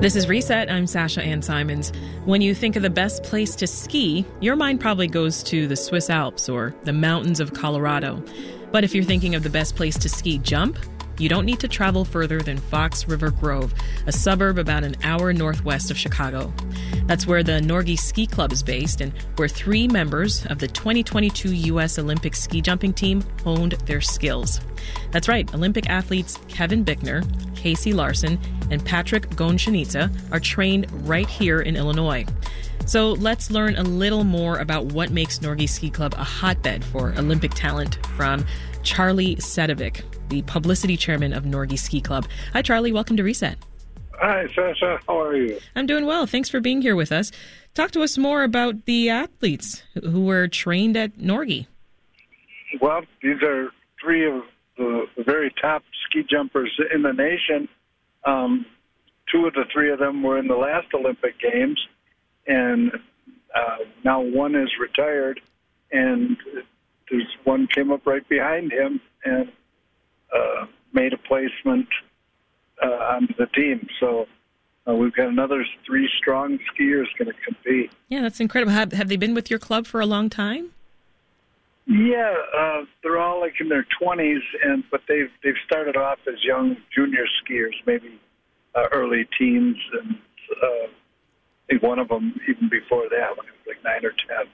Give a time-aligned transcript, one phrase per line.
[0.00, 0.70] This is Reset.
[0.70, 1.92] I'm Sasha Ann Simons.
[2.24, 5.76] When you think of the best place to ski, your mind probably goes to the
[5.76, 8.24] Swiss Alps or the mountains of Colorado.
[8.72, 10.78] But if you're thinking of the best place to ski jump,
[11.18, 13.74] you don't need to travel further than Fox River Grove,
[14.06, 16.50] a suburb about an hour northwest of Chicago.
[17.10, 21.52] That's where the Norge Ski Club is based and where three members of the 2022
[21.52, 21.98] U.S.
[21.98, 24.60] Olympic ski jumping team honed their skills.
[25.10, 28.38] That's right, Olympic athletes Kevin Bickner, Casey Larson,
[28.70, 32.26] and Patrick Gasienica are trained right here in Illinois.
[32.86, 37.12] So let's learn a little more about what makes Norge Ski Club a hotbed for
[37.18, 38.46] Olympic talent from
[38.84, 42.28] Charlie Sedovic, the publicity chairman of Norge Ski Club.
[42.52, 42.92] Hi, Charlie.
[42.92, 43.58] Welcome to Reset.
[44.20, 45.00] Hi, Sasha.
[45.08, 45.58] How are you?
[45.74, 46.26] I'm doing well.
[46.26, 47.32] Thanks for being here with us.
[47.72, 51.66] Talk to us more about the athletes who were trained at Norge.
[52.82, 54.42] Well, these are three of
[54.76, 57.66] the, the very top ski jumpers in the nation.
[58.24, 58.66] Um,
[59.32, 61.80] two of the three of them were in the last Olympic Games,
[62.46, 62.92] and
[63.54, 65.40] uh, now one is retired,
[65.92, 66.36] and
[67.10, 69.50] there's one came up right behind him and
[70.30, 71.88] uh, made a placement
[72.82, 73.86] uh, onto the team.
[73.98, 74.26] So
[74.88, 77.90] uh, we've got another three strong skiers going to compete.
[78.08, 78.72] Yeah, that's incredible.
[78.72, 80.70] Have, have they been with your club for a long time?
[81.86, 86.44] Yeah, uh, they're all like in their twenties, and but they've they've started off as
[86.44, 88.20] young junior skiers, maybe
[88.76, 90.14] uh, early teens, and
[90.62, 90.88] uh, I
[91.68, 94.46] think one of them even before that when he was like nine or ten.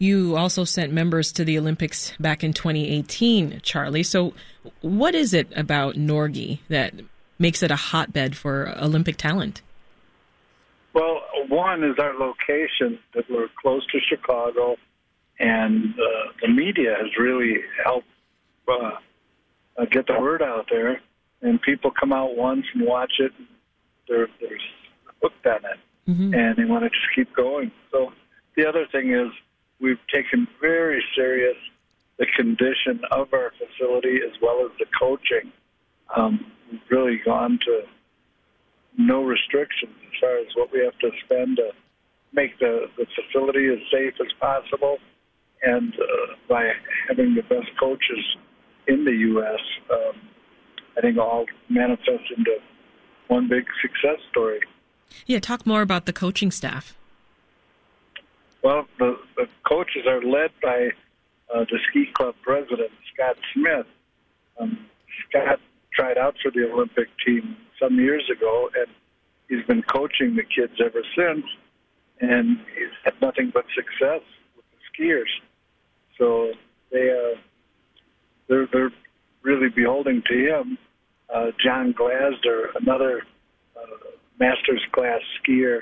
[0.00, 4.02] You also sent members to the Olympics back in 2018, Charlie.
[4.02, 4.32] So,
[4.80, 6.94] what is it about Norge that
[7.38, 9.60] makes it a hotbed for Olympic talent?
[10.94, 11.20] Well,
[11.50, 14.76] one is our location that we're close to Chicago,
[15.38, 18.08] and uh, the media has really helped
[18.68, 18.92] uh,
[19.76, 21.02] uh, get the word out there.
[21.42, 23.46] And people come out once and watch it, and
[24.08, 24.58] they're, they're
[25.22, 26.32] hooked on it, mm-hmm.
[26.32, 27.70] and they want to just keep going.
[27.92, 28.12] So
[28.56, 29.28] the other thing is
[29.80, 31.56] we've taken very serious
[32.18, 35.50] the condition of our facility as well as the coaching.
[36.14, 37.82] Um, we've really gone to
[38.98, 41.70] no restrictions as far as what we have to spend to
[42.32, 44.98] make the, the facility as safe as possible.
[45.62, 46.72] And uh, by
[47.08, 48.36] having the best coaches
[48.86, 50.20] in the U.S., um,
[50.96, 52.56] I think all manifests into
[53.28, 54.60] one big success story.
[55.26, 56.96] Yeah, talk more about the coaching staff.
[58.62, 60.90] Well, the, the coaches are led by
[61.54, 63.86] uh, the ski club president, Scott Smith.
[64.60, 64.86] Um,
[65.28, 65.60] Scott
[65.94, 68.86] tried out for the Olympic team some years ago, and
[69.48, 71.44] he's been coaching the kids ever since,
[72.20, 74.22] and he's had nothing but success
[74.54, 75.30] with the skiers.
[76.18, 76.52] So
[76.92, 77.38] they uh,
[78.48, 78.92] they're they're
[79.42, 80.78] really beholding to him.
[81.34, 83.22] Uh, John Glasder, another
[83.76, 83.96] uh,
[84.38, 85.80] masters class skier,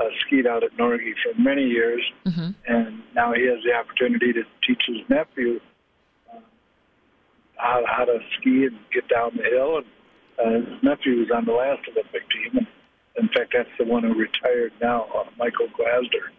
[0.00, 2.50] uh, skied out at Norge for many years, mm-hmm.
[2.66, 5.60] and now he has the opportunity to teach his nephew
[6.32, 6.38] uh,
[7.56, 9.82] how, how to ski and get down the hill.
[10.38, 12.66] And uh, his nephew was on the last Olympic team, and
[13.16, 16.30] in fact, that's the one who retired now, uh, Michael Glasder.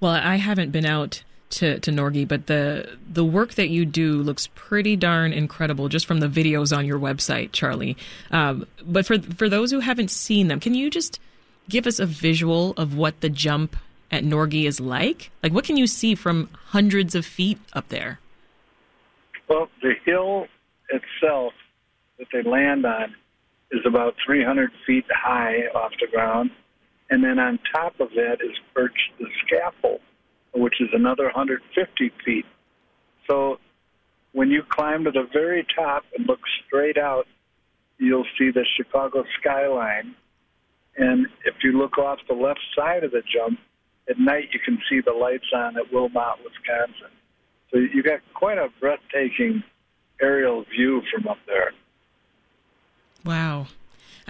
[0.00, 4.14] Well, I haven't been out to, to Norge, but the the work that you do
[4.22, 7.96] looks pretty darn incredible just from the videos on your website, Charlie.
[8.30, 11.18] Um, but for for those who haven't seen them, can you just
[11.70, 13.76] give us a visual of what the jump
[14.10, 15.30] at Norge is like?
[15.42, 18.18] Like, what can you see from hundreds of feet up there?
[19.48, 20.46] Well, the hill
[20.90, 21.52] itself
[22.18, 23.14] that they land on
[23.70, 26.50] is about 300 feet high off the ground.
[27.08, 30.00] And then on top of that is perched the scaffold,
[30.54, 32.46] which is another 150 feet.
[33.28, 33.58] So
[34.32, 37.26] when you climb to the very top and look straight out,
[37.98, 40.14] you'll see the Chicago skyline
[41.00, 43.58] and if you look off the left side of the jump,
[44.08, 47.10] at night you can see the lights on at Wilmot, Wisconsin.
[47.70, 49.62] So you got quite a breathtaking
[50.20, 51.72] aerial view from up there.
[53.24, 53.68] Wow.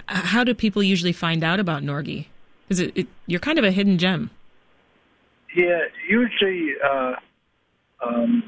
[0.07, 2.27] How do people usually find out about Norge?
[2.69, 4.29] Is it, it you're kind of a hidden gem?
[5.53, 5.79] Yeah,
[6.09, 7.15] usually uh,
[8.01, 8.43] um,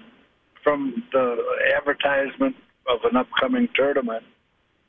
[0.63, 1.37] from the
[1.75, 2.55] advertisement
[2.87, 4.23] of an upcoming tournament,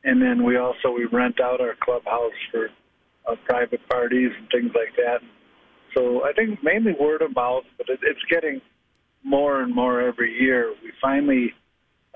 [0.05, 2.69] and then we also we rent out our clubhouse for
[3.29, 5.21] uh, private parties and things like that.
[5.95, 8.61] So I think mainly word of mouth, but it, it's getting
[9.23, 10.75] more and more every year.
[10.83, 11.55] We finally,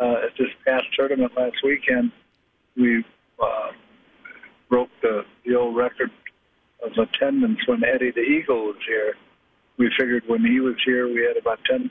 [0.00, 2.12] uh, at this past tournament last weekend,
[2.76, 3.04] we
[3.42, 3.70] uh,
[4.68, 6.10] broke the, the old record
[6.84, 9.14] of attendance when Eddie the Eagle was here.
[9.78, 11.90] We figured when he was here, we had about 10,000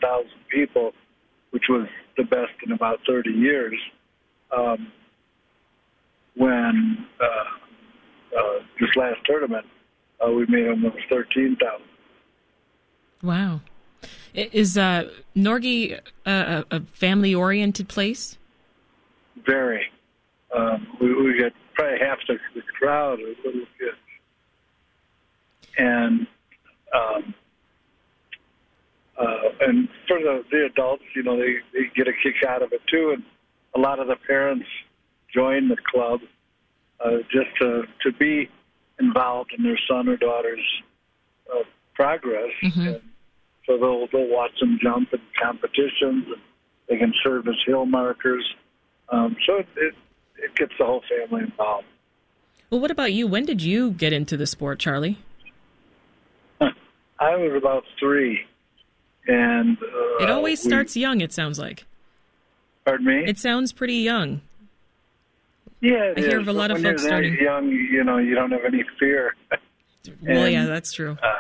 [0.50, 0.92] people,
[1.52, 1.88] which was
[2.18, 3.76] the best in about 30 years.
[4.56, 4.92] Um,
[6.36, 7.67] when uh,
[8.80, 9.66] this last tournament,
[10.26, 11.88] uh, we made almost thirteen thousand.
[13.24, 13.62] Wow.
[14.34, 18.38] Is uh, Norge a, a family-oriented place?
[19.46, 19.84] Very.
[20.56, 23.98] Um, we, we got probably half the, the crowd are little kids,
[25.78, 26.28] and
[26.94, 27.34] um,
[29.18, 32.72] uh, and for the, the adults, you know, they, they get a kick out of
[32.72, 33.24] it too, and
[33.76, 34.68] a lot of the parents
[35.34, 36.20] join the club
[37.04, 38.50] uh, just to to be
[39.00, 40.66] involved in their son or daughter's
[41.54, 41.64] uh,
[41.94, 42.52] progress.
[42.64, 42.82] Mm-hmm.
[42.88, 43.02] And
[43.66, 46.42] so they'll they'll watch them jump in competitions, and
[46.90, 48.46] they can serve as hill markers.
[49.10, 49.96] Um, so it, it
[50.38, 51.88] it gets the whole family involved.
[52.70, 53.28] Well, what about you?
[53.28, 55.20] When did you get into the sport, Charlie?
[56.62, 58.42] I was about three,
[59.28, 61.22] and uh, it always we- starts young.
[61.22, 61.86] It sounds like
[62.86, 63.24] Pardon me.
[63.26, 64.42] it sounds pretty young.
[65.82, 67.70] Yeah, I hear is, of a lot of folks starting- young.
[67.70, 69.36] You know, you don't have any fear.
[69.52, 69.60] well,
[70.44, 71.18] And- yeah, that's true.
[71.22, 71.34] Uh,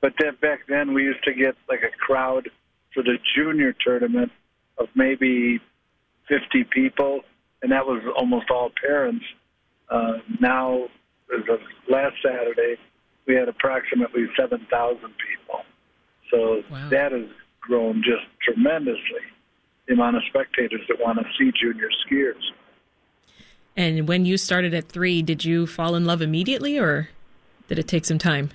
[0.00, 2.48] but then back then, we used to get like a crowd
[2.92, 4.32] for the junior tournament
[4.78, 5.60] of maybe
[6.28, 7.20] 50 people,
[7.62, 9.24] and that was almost all parents.
[9.88, 10.84] Uh, now,
[11.34, 12.76] as of last Saturday,
[13.26, 15.60] we had approximately 7,000 people.
[16.30, 16.88] So Wow.
[16.88, 17.26] that has
[17.60, 19.22] grown just tremendously.
[19.86, 22.40] The amount of spectators that want to see junior skiers.
[23.76, 27.08] And when you started at three, did you fall in love immediately, or
[27.68, 28.50] did it take some time?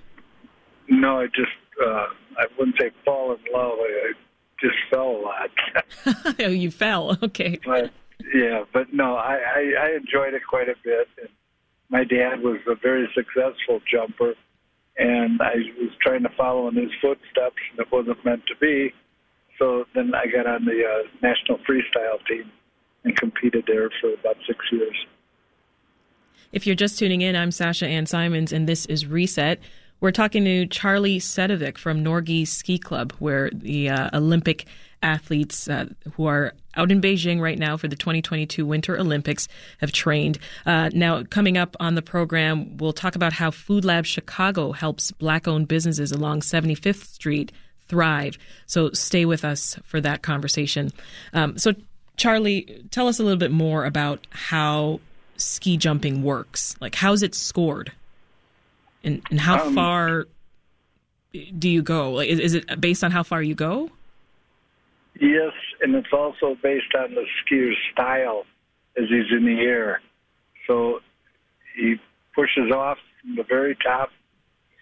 [0.88, 1.52] No, I just,
[1.84, 3.78] uh, I wouldn't say fall in love.
[3.80, 4.14] I, I
[4.62, 6.36] just fell a lot.
[6.40, 7.18] oh, you fell.
[7.24, 7.60] Okay.
[7.66, 7.92] but
[8.34, 11.08] yeah, but no, I, I, I enjoyed it quite a bit.
[11.20, 11.30] And
[11.90, 14.34] my dad was a very successful jumper,
[14.98, 18.94] and I was trying to follow in his footsteps, and it wasn't meant to be.
[19.58, 22.52] So then I got on the uh, national freestyle team
[23.04, 24.96] and competed there for about six years.
[26.52, 29.60] If you're just tuning in, I'm Sasha Ann Simons, and this is Reset.
[30.00, 34.66] We're talking to Charlie Sedovic from Norge Ski Club, where the uh, Olympic
[35.02, 39.48] athletes uh, who are out in Beijing right now for the 2022 Winter Olympics
[39.80, 40.38] have trained.
[40.66, 45.12] Uh, now, coming up on the program, we'll talk about how Food Lab Chicago helps
[45.12, 47.52] black owned businesses along 75th Street
[47.88, 48.38] thrive.
[48.66, 50.92] So stay with us for that conversation.
[51.34, 51.74] Um, so,
[52.18, 55.00] Charlie, tell us a little bit more about how
[55.38, 56.76] ski jumping works.
[56.82, 57.92] Like, how's it scored?
[59.04, 60.26] And, and how Um, far
[61.58, 62.14] do you go?
[62.14, 63.92] Like, is, is it based on how far you go?
[65.20, 68.46] Yes, and it's also based on the skier's style
[68.98, 70.02] as he's in the air.
[70.66, 71.02] So
[71.76, 71.96] he
[72.36, 74.10] pushes off from the very top,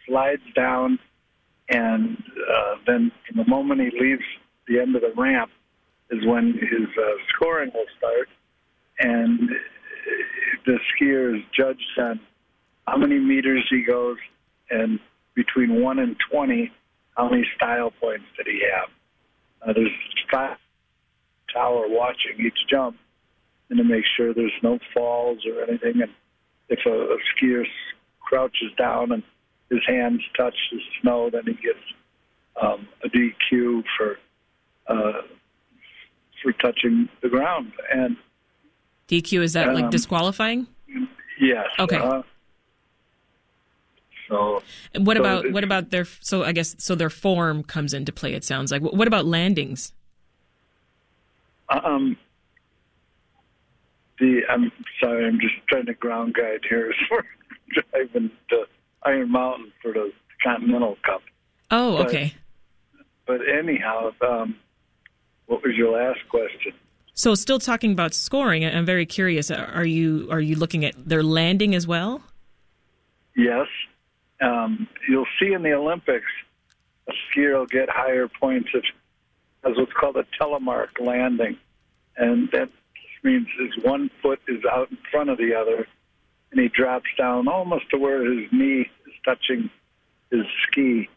[0.08, 1.00] slides down,
[1.70, 2.18] and
[2.50, 4.24] uh, then from the moment he leaves
[4.68, 5.52] the end of the ramp
[6.12, 8.30] is when his uh, scoring will start.
[9.00, 9.50] And
[10.66, 11.82] the skier is judged
[12.88, 14.18] how many meters he goes,
[14.70, 15.00] and
[15.36, 16.72] between 1 and 20,
[17.18, 18.90] how many style points did he have.
[19.68, 19.92] Uh, there's
[20.32, 20.58] five
[21.54, 22.98] tower watching each jump
[23.70, 26.02] and to make sure there's no falls or anything.
[26.02, 26.12] And
[26.70, 27.64] if a, a skier
[28.20, 29.24] crouches down and
[29.70, 31.80] his hands touch the snow, then he gets
[32.62, 34.18] um, a DQ for
[34.88, 35.22] uh,
[36.46, 37.72] for touching the ground.
[37.92, 38.16] And
[39.08, 40.68] DQ is that like Um, disqualifying?
[41.42, 41.98] yes, Okay.
[41.98, 42.22] uh,
[44.30, 44.62] so
[44.94, 48.12] And what so about what about their so I guess so their form comes into
[48.12, 48.34] play.
[48.34, 48.82] It sounds like.
[48.82, 49.92] What about landings?
[51.70, 52.16] Um,
[54.20, 54.72] the I'm
[55.02, 57.24] sorry, I'm just trying to ground guide here as we're
[57.92, 58.66] driving to
[59.04, 60.12] Iron Mountain for the
[60.44, 61.22] Continental Cup.
[61.72, 62.34] Oh, But- okay.
[63.28, 64.56] But anyhow, um,
[65.48, 66.74] what was your last question?
[67.14, 68.66] So still talking about scoring.
[68.66, 69.50] I'm very curious.
[69.50, 72.22] Are you are you looking at their landing as well?
[73.38, 73.68] Yes,
[74.42, 76.26] um, you'll see in the Olympics,
[77.08, 78.84] a skier will get higher points if
[79.64, 81.58] as what's called a telemark landing,
[82.18, 82.70] and that
[83.24, 85.88] means his one foot is out in front of the other,
[86.52, 89.70] and he drops down almost to where his knee is touching
[90.32, 91.10] his ski.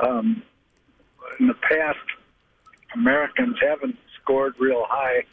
[0.00, 0.42] Um,
[1.38, 1.98] in the past,
[2.94, 5.24] Americans haven't scored real high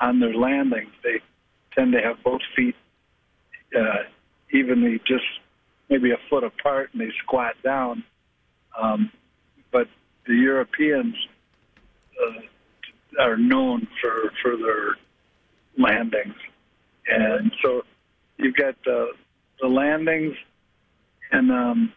[0.00, 0.92] on their landings.
[1.02, 1.20] They
[1.74, 2.76] tend to have both feet
[3.76, 4.04] uh,
[4.52, 5.24] evenly, just
[5.88, 8.04] maybe a foot apart, and they squat down.
[8.80, 9.10] Um,
[9.72, 9.88] but
[10.26, 11.14] the Europeans
[12.22, 14.96] uh, are known for for their
[15.78, 16.34] landings,
[17.08, 17.82] and so
[18.38, 19.12] you've got the
[19.60, 20.36] the landings,
[21.32, 21.92] and um,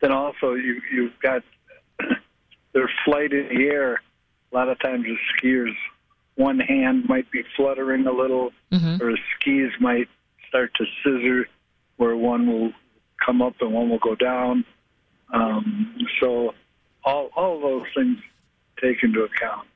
[0.00, 1.42] then also you you've got
[2.74, 3.94] their flight in the air.
[4.52, 5.74] A lot of times the skiers,
[6.34, 9.00] one hand might be fluttering a little, Mhm.
[9.00, 10.08] or skis might
[10.48, 11.48] start to scissor
[11.96, 12.72] where one will
[13.24, 14.64] come up and one will go down.
[15.32, 16.54] Um, so
[17.04, 18.18] all all those things
[18.80, 19.66] take into account.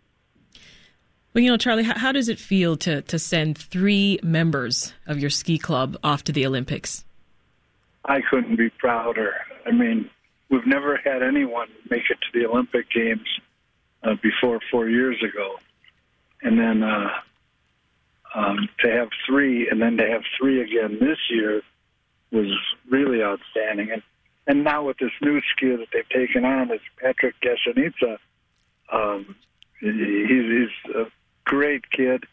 [1.34, 5.18] Well, you know, Charlie, how, how, does it feel to to send three members of
[5.18, 7.04] your ski club off to the Olympics?
[8.04, 9.34] I couldn't be prouder.
[9.66, 10.10] I mean,
[10.50, 13.28] we've never had anyone make it to the Olympic Games
[14.02, 15.56] uh, before four years ago,
[16.42, 17.10] and then uh,
[18.34, 21.62] um, to have three, and then to have three again this year
[22.30, 22.54] was
[22.90, 23.90] really outstanding.
[23.90, 24.02] And
[24.46, 28.16] and now with this new skier that they've taken on is Patrick Gasienica.
[28.90, 29.36] Um,
[29.80, 31.04] he's, he's a
[31.44, 32.24] great kid,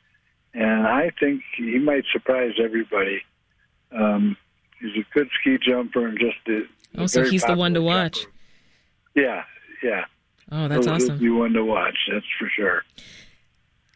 [0.54, 3.22] and I think he might surprise everybody.
[3.92, 4.38] Um,
[4.80, 6.62] he's a good ski jumper and just a,
[6.98, 8.26] oh, so he's the one to watch.
[9.16, 9.44] Yeah,
[9.84, 10.06] yeah.
[10.52, 11.20] Oh, that's he'll, awesome.
[11.20, 11.98] He'll be one to watch.
[12.12, 12.84] That's for sure.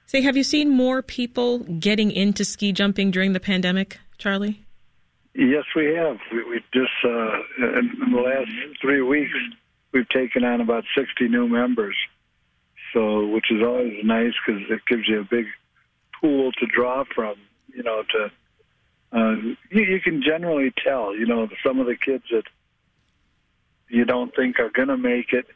[0.05, 4.65] Say, have you seen more people getting into ski jumping during the pandemic, Charlie?
[5.35, 6.17] Yes, we have.
[6.31, 8.51] We, we just uh, in, in the last
[8.81, 9.31] three weeks,
[9.91, 11.95] we've taken on about 60 new members.
[12.93, 15.45] So, which is always nice because it gives you a big
[16.19, 17.35] pool to draw from.
[17.67, 18.31] You know, to
[19.15, 19.35] uh,
[19.69, 21.15] you, you can generally tell.
[21.15, 22.45] You know, some of the kids that
[23.89, 25.47] you don't think are going to make it.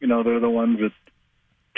[0.00, 0.92] You know, they're the ones that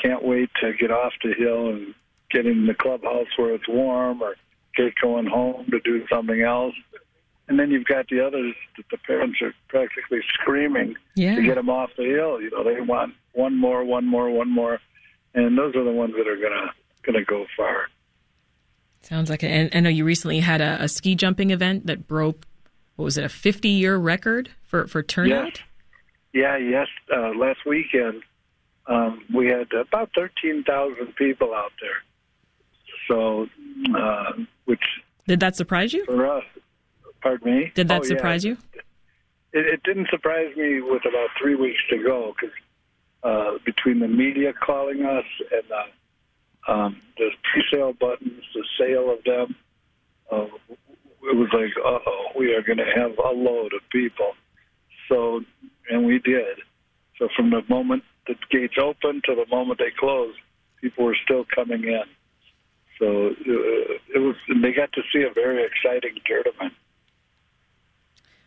[0.03, 1.95] can't wait to get off the hill and
[2.31, 4.37] get in the clubhouse where it's warm or
[4.77, 6.75] get going home to do something else.
[7.49, 11.35] And then you've got the others that the parents are practically screaming yeah.
[11.35, 12.41] to get them off the hill.
[12.41, 14.81] You know, they want one more, one more, one more,
[15.35, 17.89] and those are the ones that are gonna gonna go far.
[19.01, 19.51] Sounds like it.
[19.51, 22.47] And I know you recently had a, a ski jumping event that broke.
[22.97, 23.25] What was it?
[23.25, 25.55] A 50 year record for for turnout.
[25.55, 25.65] Yes.
[26.41, 26.57] Yeah.
[26.57, 26.89] Yes.
[27.15, 28.23] Uh, last weekend
[28.87, 32.03] um, we had about 13,000 people out there.
[33.09, 33.47] So,
[33.95, 34.33] uh,
[34.65, 34.83] which
[35.27, 36.05] did that surprise you?
[36.05, 36.45] For us,
[37.21, 37.73] Pardon me?
[37.75, 38.53] Did that oh, surprise yeah.
[38.53, 38.59] you?
[39.53, 42.55] It, it, didn't surprise me with about three weeks to go because
[43.23, 49.25] uh, between the media calling us and uh, um, the pre-sale buttons, the sale of
[49.25, 49.57] them,
[50.31, 50.47] uh,
[51.23, 54.33] it was like, uh oh, we are going to have a load of people.
[55.09, 55.41] So,
[55.91, 56.59] and we did.
[57.19, 60.39] So from the moment the gates opened to the moment they closed,
[60.81, 62.05] people were still coming in.
[62.99, 66.75] So uh, it was, they got to see a very exciting tournament.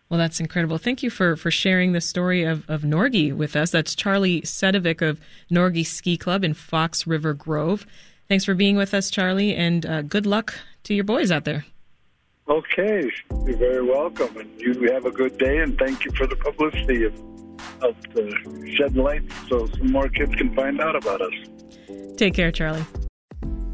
[0.09, 0.77] Well, that's incredible.
[0.77, 3.71] Thank you for, for sharing the story of, of Norge with us.
[3.71, 7.85] That's Charlie Sedovic of Norge Ski Club in Fox River Grove.
[8.27, 11.65] Thanks for being with us, Charlie, and uh, good luck to your boys out there.
[12.47, 13.09] Okay,
[13.45, 17.03] you're very welcome, and you have a good day, and thank you for the publicity
[17.03, 17.13] of,
[17.81, 21.33] of the shedding light so some more kids can find out about us.
[22.17, 22.85] Take care, Charlie.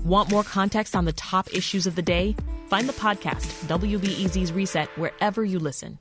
[0.03, 2.35] Want more context on the top issues of the day?
[2.67, 5.99] Find the podcast, WBEZ's Reset, wherever you listen.